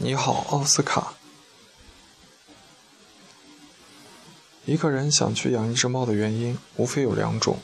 [0.00, 1.14] 你好，奥斯卡。
[4.64, 7.58] 一个人想去养一只猫的原因，无非有两种：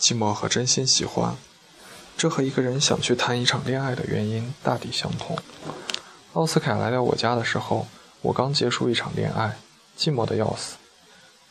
[0.00, 1.36] 寂寞和真心喜欢。
[2.16, 5.36] 这和一个人想去谈一场恋爱的原因大抵相同。
[6.32, 7.86] 奥斯卡来到我家的时候，
[8.22, 9.58] 我刚结束一场恋爱，
[9.98, 10.76] 寂寞的要死。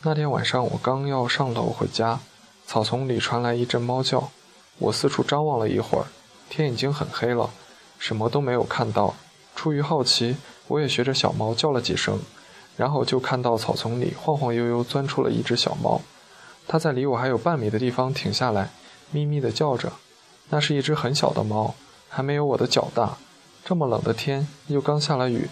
[0.01, 2.19] 那天晚上，我刚要上楼回家，
[2.65, 4.31] 草丛里传来一阵猫叫。
[4.79, 6.07] 我四处张望了一会儿，
[6.49, 7.51] 天已经很黑了，
[7.99, 9.13] 什么都没有看到。
[9.63, 10.35] 出于好奇，
[10.67, 12.19] 我也学着小猫叫了几声，
[12.75, 16.01] 然后就看到草丛里晃晃悠悠钻出了一只小猫。
[16.67, 18.71] 它在离我还有半米的地方停下来，
[19.11, 19.93] 咪咪地叫着。
[20.49, 21.75] 那是一只很小的猫，
[22.09, 23.15] 还没有我的脚大。
[23.63, 25.47] 这么冷的天，又刚下了雨，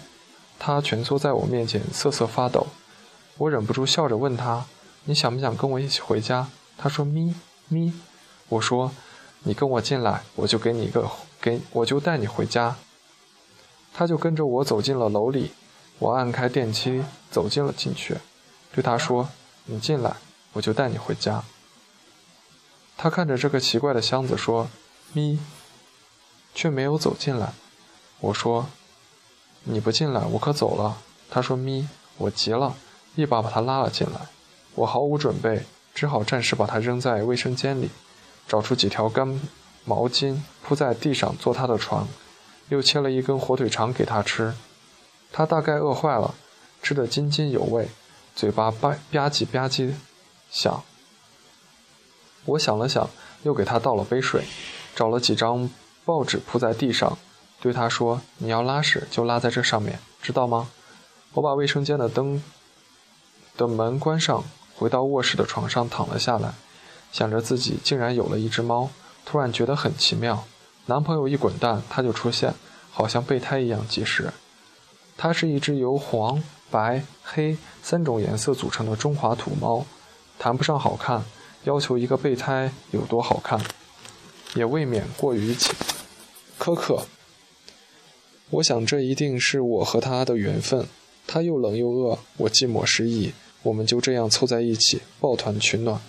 [0.58, 2.66] 它蜷缩在我面前瑟瑟发抖。
[3.38, 4.66] 我忍不住笑着问它
[5.04, 7.34] ：“你想不想跟我一起回家？”它说：“咪
[7.68, 7.94] 咪。”
[8.50, 8.92] 我说
[9.44, 11.10] ：“你跟我进来，我就给你一个
[11.40, 12.76] 给，我就带你回家。”
[13.94, 15.52] 他就跟着我走进了楼里，
[15.98, 18.16] 我按开电梯走进了进去，
[18.72, 19.28] 对他说
[19.66, 20.16] ：“你进来，
[20.52, 21.42] 我就带你回家。”
[22.96, 24.68] 他看着这个奇怪的箱子说
[25.12, 25.38] ：“咪。”
[26.54, 27.52] 却没有走进来。
[28.20, 28.66] 我说
[29.64, 30.98] ：“你不进来，我可走了。”
[31.30, 32.76] 他说：“咪。”我急了，
[33.14, 34.20] 一把把他拉了进来。
[34.74, 37.90] 我毫无准备，只好暂时把他扔在卫生间里，
[38.46, 39.40] 找出几条干
[39.84, 42.06] 毛巾铺在地上做他的床。
[42.72, 44.54] 又切了一根火腿肠给他吃，
[45.30, 46.34] 他大概饿坏了，
[46.82, 47.86] 吃得津津有味，
[48.34, 49.92] 嘴巴吧吧唧吧唧
[50.50, 50.82] 响。
[52.46, 53.10] 我想了想，
[53.42, 54.44] 又给他倒了杯水，
[54.96, 55.68] 找了几张
[56.06, 57.18] 报纸铺在地上，
[57.60, 60.70] 对他说：“你要拉屎就拉在这上面，知道吗？”
[61.34, 62.42] 我把卫生间的灯
[63.58, 64.42] 的门关上，
[64.76, 66.54] 回到卧室的床上躺了下来，
[67.12, 68.88] 想着自己竟然有了一只猫，
[69.26, 70.46] 突然觉得很奇妙。
[70.86, 72.52] 男朋友一滚蛋，它就出现，
[72.90, 74.32] 好像备胎一样及时。
[75.16, 79.86] 它是一只由黄、白、黑三种颜色组成的中华土猫，
[80.38, 81.22] 谈不上好看，
[81.64, 83.60] 要求一个备胎有多好看，
[84.54, 85.54] 也未免过于
[86.58, 87.06] 苛刻。
[88.50, 90.86] 我想这一定是我和他的缘分。
[91.24, 93.32] 他又冷又饿，我寂寞失意，
[93.62, 96.00] 我们就这样凑在一起，抱团取暖。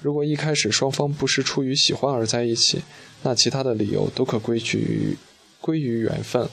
[0.00, 2.82] 如果一开始双方不是出于喜欢而在一起，
[3.22, 5.16] 那其他的理由都可归去于
[5.60, 6.48] 归于缘分。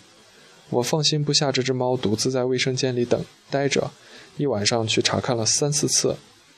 [0.69, 3.91] 我放心不下这只猫独自在卫生间里等待着，
[4.37, 6.15] 一晚上去查看了三四次，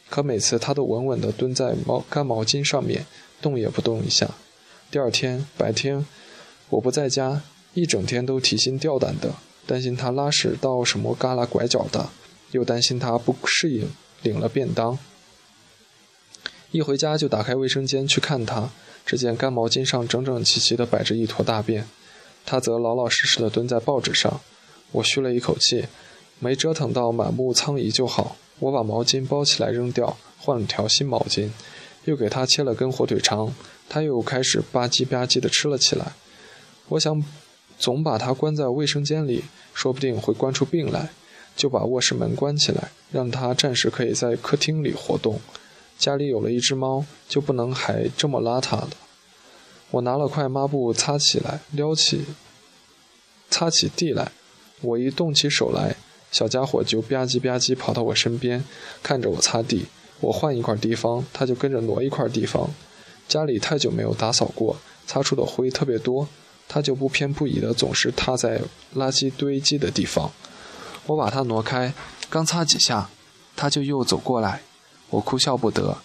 [0.09, 3.05] 可每次它都稳稳地蹲在毛干毛巾上面，
[3.41, 4.29] 动也不动一下。
[4.89, 6.05] 第二天白天，
[6.69, 7.41] 我不在家，
[7.73, 9.33] 一整天都提心吊胆的，
[9.65, 12.09] 担心它拉屎到什么旮旯拐角的，
[12.51, 13.89] 又担心它不适应
[14.21, 14.97] 领了便当。
[16.75, 18.69] 一回家就打开卫生间去看他，
[19.05, 21.87] 只见干毛巾上整整齐齐地摆着一坨大便，
[22.45, 24.41] 他则老老实实地蹲在报纸上。
[24.91, 25.85] 我吁了一口气，
[26.37, 28.35] 没折腾到满目疮痍就好。
[28.59, 31.49] 我把毛巾包起来扔掉，换了条新毛巾，
[32.03, 33.55] 又给他切了根火腿肠，
[33.87, 36.11] 他又开始吧唧吧唧地吃了起来。
[36.89, 37.23] 我想，
[37.79, 41.11] 总把他关在卫生间里，说不定会关出病来，
[41.55, 45.39] 就把卧室门关起来，让他暂时可以在客厅里活动。
[45.97, 48.89] 家里有了一只猫，就不能还这么邋遢了。
[49.91, 52.25] 我拿了块抹布擦起来，撩起，
[53.49, 54.31] 擦起地来。
[54.81, 55.95] 我一动起手来，
[56.31, 58.63] 小家伙就吧唧吧唧跑到我身边，
[59.01, 59.85] 看着我擦地。
[60.19, 62.69] 我换一块地方，它就跟着挪一块地方。
[63.27, 64.77] 家里太久没有打扫过，
[65.07, 66.27] 擦出的灰特别多，
[66.67, 68.61] 它就不偏不倚的总是踏在
[68.95, 70.31] 垃圾堆积的地方。
[71.07, 71.93] 我把它挪开，
[72.29, 73.09] 刚擦几下，
[73.55, 74.61] 它就又走过来。
[75.09, 75.97] 我哭笑不得，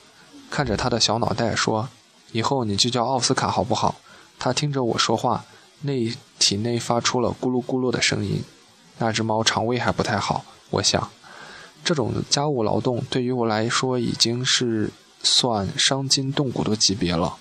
[0.51, 1.89] 看着他的小脑袋说
[2.33, 3.97] ：“以后你就叫奥斯卡好不好？”
[4.39, 5.45] 他听着我说话，
[5.83, 8.43] 内体内发出了咕噜咕噜的声音。
[8.99, 11.11] 那只猫肠胃还不太好，我想，
[11.83, 14.91] 这种家务劳动对于我来说已经是
[15.23, 17.37] 算伤筋动骨的级别了。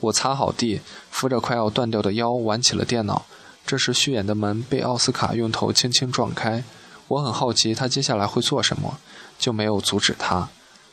[0.00, 0.80] 我擦好地，
[1.10, 3.26] 扶着快要断掉的腰玩起了电脑。
[3.66, 6.64] 这时，虚掩的门被奥斯卡用头轻轻撞开。
[7.10, 9.00] 我很好奇他接下来会做什么，
[9.36, 10.48] 就没有阻止他。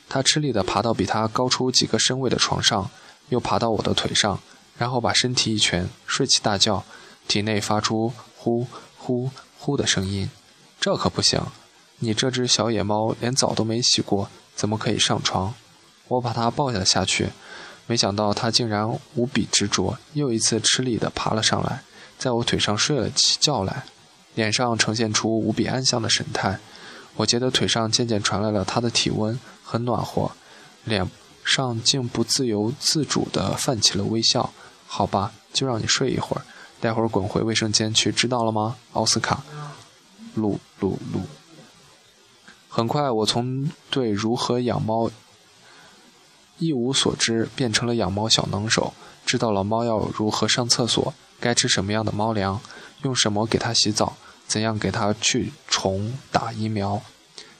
[0.09, 2.89] 他吃力地爬到比他高出几个身位的床上，
[3.29, 4.39] 又爬到我的腿上，
[4.79, 6.83] 然后把身体一蜷，睡起大觉，
[7.27, 8.65] 体内发出呼
[8.97, 9.29] 呼
[9.59, 10.31] 呼的声音。
[10.79, 11.39] 这可不行！
[11.99, 15.53] 你这只小野猫连澡都没洗过，怎么可以上床？
[16.07, 17.29] 我把它抱了下去，
[17.85, 21.83] 没想到它竟然无比执着，又一次吃力地爬了上来，
[22.17, 23.85] 在我腿上睡了起觉来。
[24.37, 26.59] 脸上呈现出无比安详的神态，
[27.15, 30.31] 我觉得腿上渐渐传来了他的体温，很暖和，
[30.83, 31.09] 脸
[31.43, 34.53] 上竟不自由自主地泛起了微笑。
[34.85, 36.45] 好吧，就让你睡一会儿，
[36.79, 38.75] 待会儿滚回卫生间去，知道了吗？
[38.93, 39.43] 奥斯卡。
[40.35, 41.21] 噜噜噜。
[42.69, 45.09] 很快，我从对如何养猫
[46.59, 48.93] 一无所知，变成了养猫小能手，
[49.25, 52.61] 知道了猫要如何上厕所，该吃什么样的猫粮，
[53.01, 54.15] 用什么给它洗澡，
[54.47, 57.01] 怎样给它去虫打疫苗，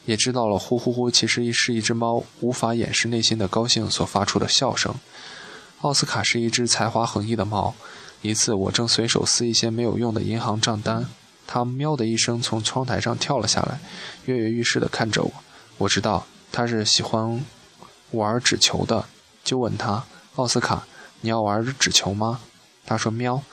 [0.06, 4.96] 也知道了呼呼呼其实是一只猫无法掩饰内心的高兴所发出的笑声。
[5.82, 7.76] 奥斯卡是一只才华横溢的猫。
[8.24, 11.08] 一次，我正随手撕一些没有用的银行账单。
[11.46, 13.80] 它喵的一声从窗台上跳了下来，
[14.26, 15.32] 跃跃欲试地看着我。
[15.78, 17.46] 我知道它是喜欢
[18.12, 19.06] 玩纸球的，
[19.44, 20.04] 就问他
[20.36, 20.88] ：“奥斯卡，
[21.22, 22.40] 你要玩纸球吗？”
[22.88, 23.44] 他说：“喵。”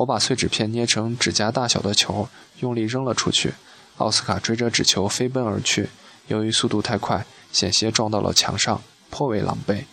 [0.00, 2.26] 我把碎纸片捏成指甲大小的球，
[2.60, 3.52] 用力扔了出去。
[3.98, 5.90] 奥斯卡追着纸球飞奔而去，
[6.28, 8.80] 由于速度太快，险些撞到了墙上，
[9.10, 9.84] 颇为狼狈。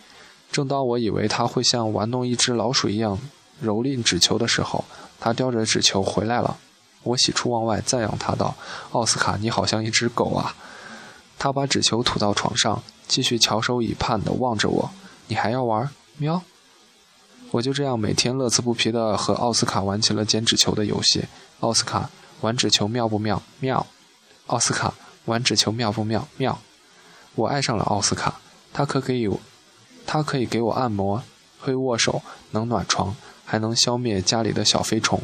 [0.50, 3.18] 正当我以为他会像玩弄一只老鼠一样
[3.62, 4.86] 蹂躏纸球的时候，
[5.20, 6.56] 他叼着纸球回来了。
[7.02, 8.56] 我喜出望外，赞扬他道
[8.92, 10.56] ：“奥斯卡，你好像一只狗啊！”
[11.38, 14.90] 他把纸球吐到床上，继续翘首以盼地望着我。
[15.28, 16.42] “你还要玩？”喵。
[17.50, 21.24] 我就这样每天乐此不疲地和奥斯卡玩起了剪纸球的游戏。
[21.60, 22.10] 奥斯卡
[22.42, 23.42] 玩纸球妙不妙？
[23.60, 23.86] 妙。
[24.46, 26.28] 奥斯卡玩纸球妙不妙？
[26.36, 26.60] 妙。
[27.34, 28.40] 我爱上了奥斯卡，
[28.72, 29.30] 他可可以，
[30.06, 31.22] 他可以给我按摩，
[31.58, 35.22] 会握手，能暖床，还能消灭家里的小飞虫。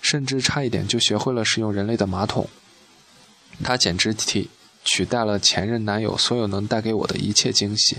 [0.00, 2.48] 甚至差一点就学会了使用人类的马桶，
[3.62, 4.50] 他简直替
[4.84, 7.96] 取代了前任男友所有能带给我的一切惊喜。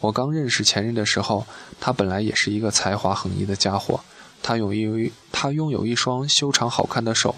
[0.00, 1.46] 我刚认识前任的时候，
[1.80, 4.00] 他本来也是一个才华横溢的家伙。
[4.42, 7.34] 他拥有他拥有一双修长好看的手，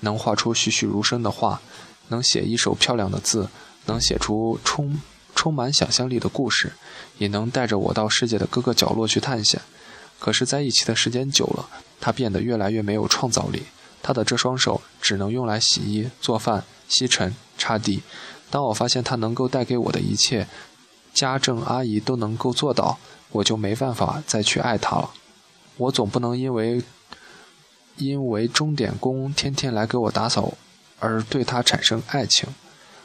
[0.00, 1.60] 能画出栩栩如生的画，
[2.08, 3.48] 能写一手漂亮的字，
[3.86, 5.00] 能写出充
[5.36, 6.72] 充满想象力的故事，
[7.18, 9.60] 也能带着我到世界的各个角落去探险。
[10.18, 11.68] 可是，在一起的时间久了，
[12.00, 13.62] 他变得越来越没有创造力。
[14.02, 18.02] 他的这双手只能用来洗衣、做饭、吸尘、擦地。
[18.50, 20.48] 当我发现他能够带给我的一切，
[21.12, 22.98] 家政阿姨都能够做到，
[23.32, 25.10] 我就没办法再去爱他了。
[25.76, 26.82] 我总不能因为
[27.96, 30.54] 因为钟点工天天来给我打扫
[30.98, 32.48] 而对他产生爱情。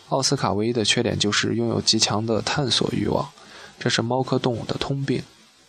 [0.10, 3.30] 奥斯卡唯一的缺点就是拥有极强的探索欲望，
[3.80, 5.24] 这是猫科动物的通病。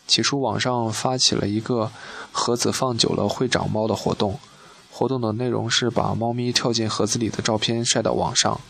[0.07, 1.91] 起初，网上发起了一个
[2.31, 4.39] 盒子放久了会长猫的活动。
[4.91, 8.61] 活动的内容是把猫咪跳进盒子里的照片晒到网上。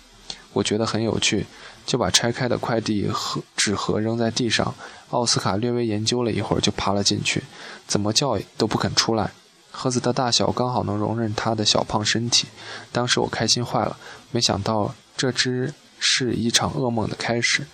[0.54, 1.46] 我觉得很有趣，
[1.84, 4.74] 就把拆开的快递盒纸盒扔在地上。
[5.10, 7.42] 奥斯卡略微研究了一会儿，就爬了进去，
[7.86, 9.30] 怎么叫都不肯出来。
[9.70, 12.46] 盒子的大小刚好能容忍它的小胖身体。
[12.90, 13.96] 当时我开心坏了，
[14.30, 17.66] 没想到这只是一场噩梦的开始。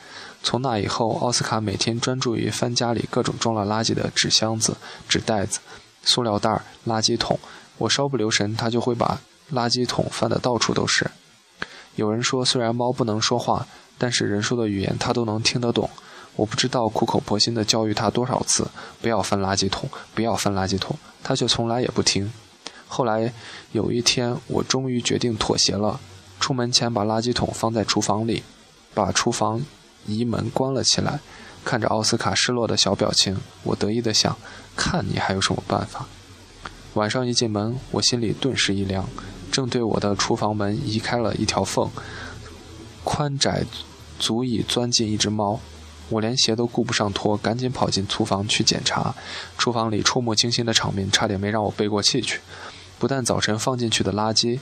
[0.43, 4.77] 从那以后，奥斯卡每天专注于翻家里各种装了垃圾的纸箱子、
[5.09, 5.61] 纸袋子、
[6.03, 7.39] 塑料袋、垃圾桶。
[7.77, 9.21] 我稍不留神，他就会把
[9.53, 11.11] 垃圾桶翻得到处都是。
[11.97, 13.67] 有人说，虽然猫不能说话，
[13.99, 15.89] 但是人说的语言它都能听得懂。
[16.37, 18.67] 我不知道苦口婆心地教育它多少次，
[19.03, 22.33] 不要翻垃圾桶，不要翻垃圾桶，它却从来也不听。
[22.89, 23.33] 后来
[23.73, 26.01] 有一天，我终于决定妥协了。
[26.39, 28.43] 出门前把垃圾桶放在厨房里，
[28.95, 29.63] 把厨房。
[30.07, 31.21] 移门关了起来，
[31.63, 34.35] 看着奥斯卡失落的小表情，我得意地想：
[34.75, 36.07] 看你还有什么办法？
[36.95, 39.07] 晚上一进门，我心里顿时一凉。
[39.51, 41.91] 正对我的厨房门移开了一条缝，
[43.05, 43.65] 宽窄
[44.19, 45.61] 足以钻进一只猫。
[46.09, 49.15] 我连鞋都顾不上脱，赶紧跑进厨房去检查。
[49.57, 52.41] 厨房里触目惊心的场面，差点没让我背过气去。
[52.99, 54.59] 不但早晨放进去的垃圾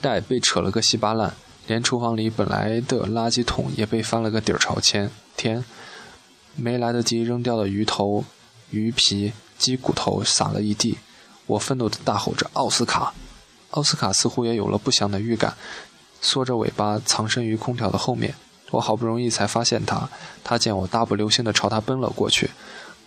[0.00, 1.34] 袋被扯了个稀巴烂。
[1.66, 5.64] 连厨房里本来的垃圾桶也被翻了个底儿朝天，天，
[6.56, 8.24] 没来得及扔掉的鱼头、
[8.70, 10.98] 鱼皮、鸡骨头撒了一地。
[11.46, 13.12] 我愤怒地大吼着：“奥斯卡！”
[13.70, 15.54] 奥斯卡似乎也有了不祥的预感，
[16.20, 18.34] 缩着尾巴藏身于空调的后面。
[18.70, 20.08] 我好不容易才发现他，
[20.42, 22.50] 他见我大步流星地朝他奔了过去，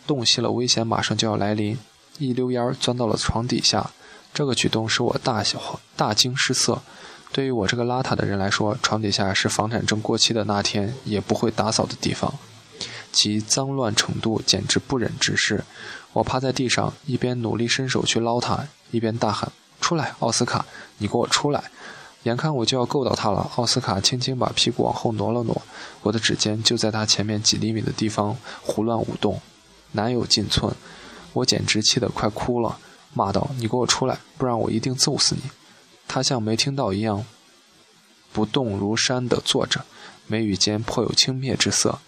[0.05, 1.77] 洞悉了危险马上就要来临，
[2.19, 3.91] 一溜烟儿钻到了床底下。
[4.33, 6.81] 这个举动使我大小大惊失色。
[7.31, 12.33] 对于我这个邋遢的人来说，床底下是房产证过期的那天也不会打扫的地方，
[13.15, 15.63] 其脏乱程度简直不忍直视。
[16.11, 20.65] 我趴在地上，一边努力伸手去捞他，一边大喊：“出来，奥斯卡，
[20.97, 21.71] 你给我出来！”
[22.23, 25.61] 眼看我就要够到他了，奥斯卡轻轻把屁股往后挪了挪，
[26.01, 29.39] 我的指尖就在他前面几厘米的地方胡乱舞动，
[29.93, 30.75] 难有进寸。
[31.33, 32.77] 我简直气得快哭了，
[33.13, 35.41] 骂道：“你给我出来，不然我一定揍死你！”
[36.07, 37.25] 他像没听到一样，
[38.33, 39.85] 不动如山地坐着，
[40.27, 41.99] 眉宇间颇有轻蔑之色。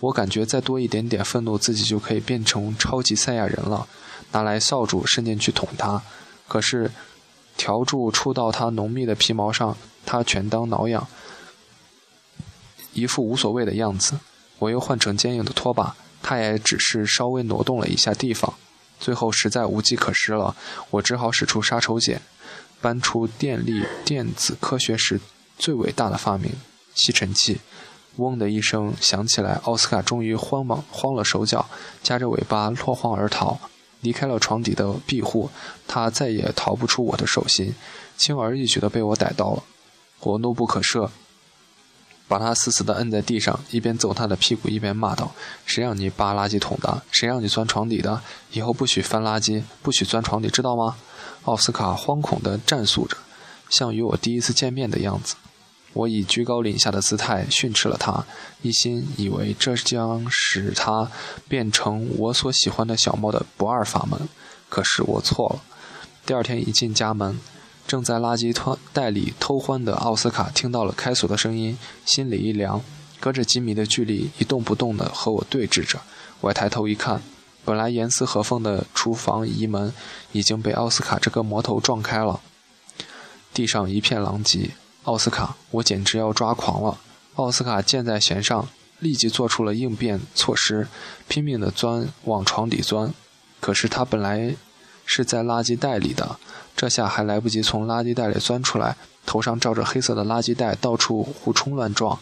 [0.00, 3.86] 我感觉再多一点点愤怒，自己就可以变成超级赛亚人了。
[4.32, 6.02] 拿来扫帚伸进去捅他。
[6.46, 6.90] 可是
[7.56, 11.06] 笤帚触到他浓密的皮毛上，他全当挠痒，
[12.92, 14.18] 一副无所谓的样子。
[14.58, 18.54] 我又换成坚硬的拖把，他也只是稍微挪动了一下地方。
[18.98, 20.56] 最后实在无计可施了，
[20.90, 22.18] 我只好使出杀手锏，
[22.80, 25.20] 搬出电力电子科学时
[25.58, 26.52] 最伟大的发明——
[26.94, 27.60] 吸尘器。
[28.16, 31.68] 嗡的一声响起来，奥斯卡终于慌忙慌了手脚，
[32.02, 33.58] 夹着尾巴落荒而逃，
[34.00, 35.50] 离开了床底的庇护。
[35.86, 37.74] 他再也逃不出我的手心，
[38.16, 39.62] 轻而易举地被我逮到了。
[40.20, 41.08] 我怒不可遏，
[42.26, 45.32] 把他死死地摁在地上，一边揍他的屁股，一边骂道
[45.66, 47.02] ：“谁让你扒垃圾桶的？
[47.10, 48.20] 谁让你钻床底的？
[48.52, 50.96] 以后不许翻垃圾，不许钻床底，知道吗？”
[51.44, 53.16] 奥斯卡惶恐地战诉着，
[53.68, 55.36] 像与我第一次见面的样子。
[55.96, 58.26] 我以居高临下的姿态训斥了他，
[58.60, 61.10] 一心以为这将使他
[61.48, 64.28] 变成我所喜欢的小猫的不二法门。
[64.68, 65.62] 可是我错了。
[66.26, 67.40] 第二天一进家门，
[67.86, 68.52] 正在垃圾
[68.92, 72.82] 袋里偷欢的奥斯卡听到了开锁的声音，心里一凉，
[73.18, 76.00] 隔着几米的距离一动不动地和我对峙着。
[76.42, 77.22] 我抬头一看，
[77.64, 79.94] 本来严丝合缝的厨房移门
[80.32, 82.40] 已经被奥斯卡这个魔头撞开了，
[83.54, 84.72] 地上一片狼藉。
[85.06, 86.98] 奥斯卡，我简直要抓狂了！
[87.36, 90.88] 奥斯卡箭在弦上，立即做出了应变措施，
[91.28, 93.14] 拼命地钻往床底钻。
[93.60, 94.56] 可是他本来
[95.04, 96.40] 是在垃圾袋里的，
[96.76, 102.18] 这下还来不及从垃圾袋里钻出来，头上罩着黑色的垃圾袋，到处胡冲乱撞，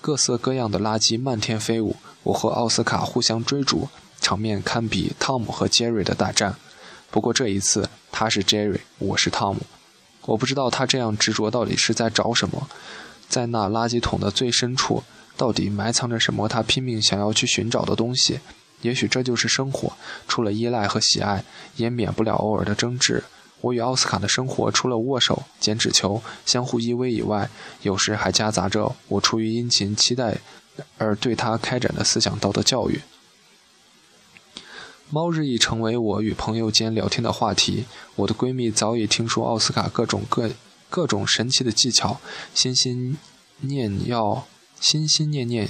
[0.00, 1.96] 各色各样的垃圾漫天飞舞。
[2.22, 3.90] 我和奥斯卡互相追逐，
[4.22, 6.56] 场面堪比汤姆和杰瑞的大战。
[7.10, 9.60] 不过这一次，他是杰瑞，我是汤姆。
[10.26, 12.68] 我不知道他这样执着到底是在找什么，
[13.28, 15.02] 在那垃圾桶的最深处，
[15.36, 16.48] 到底埋藏着什么？
[16.48, 18.40] 他拼命想要去寻找的东西。
[18.82, 19.92] 也许这就是生活，
[20.28, 21.44] 除了依赖和喜爱，
[21.76, 23.24] 也免不了偶尔的争执。
[23.62, 27.48] 我与奥斯卡的生活，除了握手、捡纸球、相互依偎以外，
[27.80, 30.36] 有时还夹杂着我出于殷勤期待
[30.98, 33.00] 而对他开展的思想道德教育。
[35.14, 37.84] 猫日益成为我与朋友间聊天的话题。
[38.16, 40.50] 我的闺蜜早已听说奥斯卡各种各
[40.90, 42.18] 各种神奇的技巧，
[42.52, 43.16] 心心
[43.60, 44.44] 念要
[44.80, 45.68] 心心念念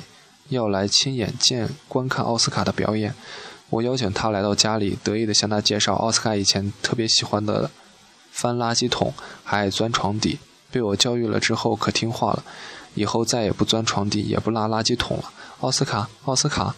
[0.49, 3.15] 要来亲眼见观看奥斯卡的表演。
[3.69, 7.71] 我邀请她来到家里，得意地向她介绍奥斯卡以前特别喜欢的
[8.31, 10.39] 翻垃圾桶，还爱钻床底。
[10.71, 12.43] 被我教育了之后，可听话了，
[12.95, 15.31] 以后再也不钻床底，也不拉垃圾桶了。
[15.61, 16.75] 奥斯卡，奥斯卡，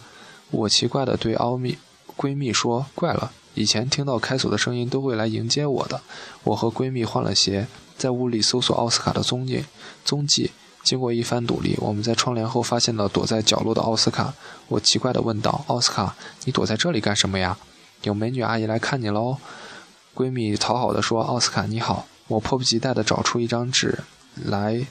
[0.51, 1.77] 我奇怪地对奥秘。
[2.17, 6.01] 闺蜜说：“怪了，以前听到开锁的声音都会来迎接我的。”
[6.43, 9.63] 我和闺蜜换了鞋，在屋里搜索奥斯卡的踪影
[10.03, 10.51] 踪迹。
[10.83, 14.33] 经过一番努力，我们在窗帘后发现了躲在角落的奥斯卡。
[14.69, 17.57] 我奇怪地问道：“奥斯卡，你躲在这里干什么呀？
[18.03, 19.37] 有美女阿姨来看你喽？”
[20.15, 23.99] 闺蜜讨好地说：“奥斯卡你好。”我迫不及待地找出一张纸
[24.35, 24.85] 来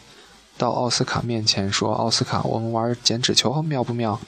[0.57, 4.21] 到奥斯卡面前说：“奥斯卡，我们玩剪纸球妙不妙？”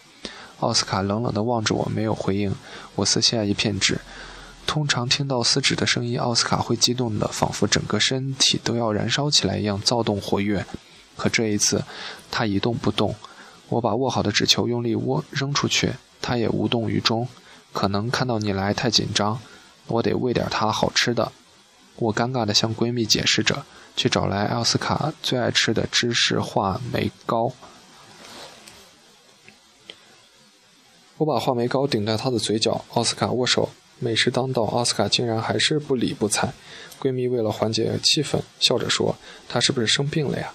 [0.60, 2.54] 奥斯卡冷冷地望着我，没有回应。
[2.96, 4.00] 我撕下一片纸，
[4.66, 10.66] 通常听到撕纸的声音，奥斯卡会激动的，仿佛整个身体都要燃烧起来一样躁动活跃。
[11.16, 11.84] 可这一次，
[12.30, 13.14] 他一动不动。
[13.68, 17.28] 我把握好的纸球用力握扔出去，他也无动于衷。
[17.72, 19.38] 可能看到你来太紧张，
[19.86, 21.30] 我得喂点他好吃的。
[21.96, 27.52] 我尴尬地向闺蜜解释着，去找来奥斯卡最爱吃的芝士话梅糕。
[31.18, 36.52] 我把话梅糕顶在她的嘴角，奥斯卡握手，美食当道，奥斯卡竟然还是不理不睬。
[37.00, 39.16] 闺蜜为了缓解气氛，笑着说
[39.48, 40.54] ：“他是不是生病了呀？”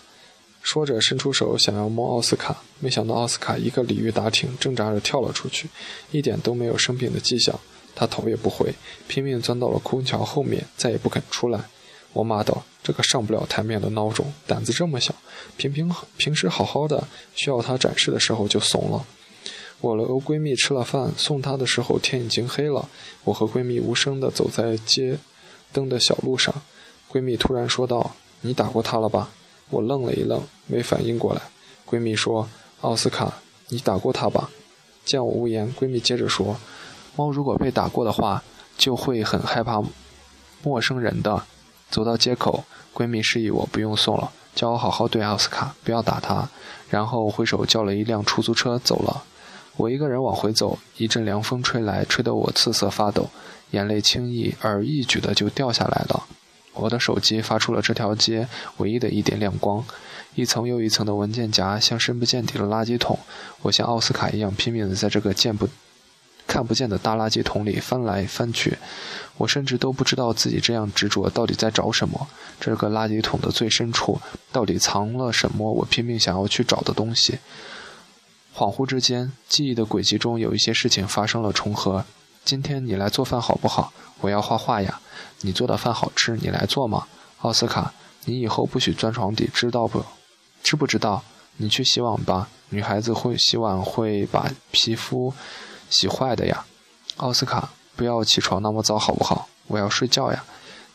[0.64, 5.68] 说着伸出手想要摸奥斯卡，没想到奥斯卡一个鲤鱼打挺，挣扎着跳了出去，
[6.12, 7.60] 一点都没有生病的迹象。
[7.94, 8.74] 他头也不回，
[9.10, 11.60] 拼命钻到了空调后面，再也不肯出来。
[12.14, 15.14] 我骂道：“这个上不了台面的孬种，胆子这么小，
[15.58, 17.06] 平平平时好好的，
[17.36, 19.06] 需要他展示的时候就怂了。”
[19.84, 22.88] 我和闺蜜吃了饭，送她的时候天已经黑了。
[23.26, 25.18] 我和闺蜜无声地走在街
[25.74, 26.56] 灯的小路上，
[27.12, 29.30] 闺蜜突然说道：“你打过他了吧？”
[29.70, 31.42] 我愣了一愣，没反应过来。
[31.86, 32.48] 闺蜜说
[32.80, 34.50] ：“奥斯卡，你打过他吧？”
[35.04, 36.56] 见我无言，闺蜜接着说
[37.18, 38.42] ：“猫如果被打过的话，
[38.78, 39.84] 就会很害怕
[40.64, 41.44] 陌生人的。”
[41.92, 42.64] 走到街口，
[42.94, 46.48] 闺蜜示意我不用送了，叫我好好对奥斯卡，不要打他，
[46.90, 49.24] 然后挥手叫了一辆出租车走了。
[49.76, 53.30] 我一个人往回走，一阵凉风吹来，吹得我瑟瑟发抖，
[53.72, 56.24] 眼泪轻易而易举的就掉下来了。
[56.74, 59.84] 我的手机发出了这条街唯一的一点亮光，
[60.36, 63.20] 一层又一层的文件夹像深不见底的垃圾桶。
[63.62, 65.68] 我像奥斯卡一样拼命的在这个见不
[66.46, 68.78] 看不见的大垃圾桶里翻来翻去。
[69.38, 72.28] 我甚至都不知道自己这样执着到底在找什么。
[72.60, 74.20] 这个垃圾桶的最深处
[74.52, 75.72] 到底藏了什么？
[75.72, 77.40] 我拼命想要去找的东西。
[78.56, 82.06] 恍惚之间，记忆的轨迹中有一些事情发生了重合。
[82.46, 83.92] 今天你来做饭好不好？
[84.22, 85.02] 我要画画呀。
[85.42, 87.08] 你做的饭好吃，你来做吗？
[87.40, 87.94] 奥斯卡，
[88.26, 90.06] 你以后不许钻床底，知道不？
[90.62, 91.24] 知不知道？
[91.58, 92.48] 你去洗碗吧。
[92.70, 95.34] 女孩子会洗碗会把皮肤
[95.90, 96.66] 洗坏的呀。
[97.18, 97.70] 奥斯卡。
[97.96, 99.48] 不要起床那么早，好不好？
[99.68, 100.44] 我要睡觉呀。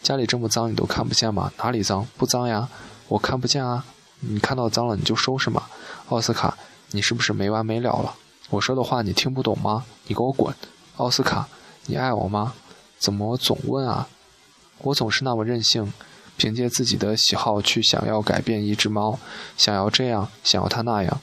[0.02, 1.52] 家里这么脏，你都看不见吗？
[1.58, 2.06] 哪里脏？
[2.16, 2.68] 不脏呀，
[3.06, 3.84] 我看不见啊。
[4.20, 5.64] 你看到脏了你就收拾嘛。
[6.08, 6.58] 奥斯卡，
[6.90, 8.14] 你是不是没完没了了？
[8.50, 9.84] 我说的话你听不懂吗？
[10.06, 10.54] 你给我滚！
[10.96, 11.48] 奥斯卡，
[11.86, 12.54] 你爱我吗？
[12.98, 14.08] 怎么总问啊？
[14.78, 15.92] 我总是那么任性，
[16.36, 19.18] 凭借自己的喜好去想要改变一只猫，
[19.56, 21.20] 想要这样，想要它那样。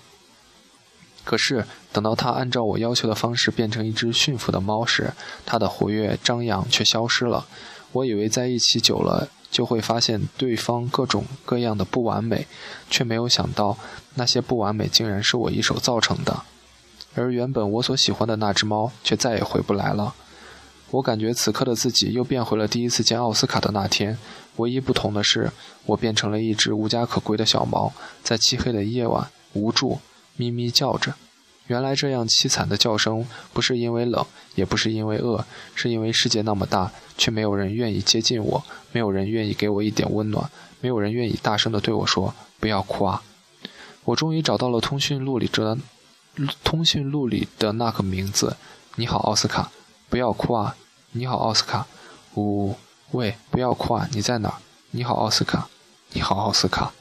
[1.23, 5.13] 可是，等到它按照我要求的方式变成一只驯服的猫时，
[5.45, 7.47] 它的活跃张扬却消失了。
[7.93, 12.45] 我以为在一起久了就会发现对方各种各样的不完美，
[12.89, 13.77] 却没有想到
[14.15, 16.41] 那些不完美竟然是我一手造成的。
[17.13, 20.13] 而原本我所喜欢的那只猫却再也回不来了。
[20.91, 24.17] 我感觉此刻的自己又变回了第一次见奥斯卡的那天，
[24.57, 25.49] 唯一不同的是，
[25.85, 30.01] 我变成了一只无家可归的小猫，在漆黑的夜晚无助。
[30.35, 31.13] 咪咪叫着，
[31.67, 35.43] 原来这样凄惨的叫声，不是因为冷，也不是因为饿，
[35.73, 40.49] 是因为世界那么大，却没有人愿意接近我，没有人愿意给我一点温暖，
[40.81, 43.23] 没有人愿意大声的对我说：“不要哭啊！”
[44.05, 45.75] 我终于找到了通讯录里这
[46.63, 48.55] 通讯录里的那个名字。
[48.97, 49.71] 你好，奥斯卡，
[50.09, 50.75] 不要哭啊！
[51.13, 51.87] 你好，奥斯卡，
[52.35, 52.75] 呜，
[53.11, 54.07] 喂，不要哭啊！
[54.11, 54.59] 你在哪？
[54.91, 55.67] 你好，奥斯卡，
[56.13, 56.93] 你好，奥斯卡。